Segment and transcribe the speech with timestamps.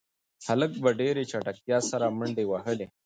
[0.47, 2.87] هلک په ډېرې چټکتیا سره منډې وهلې.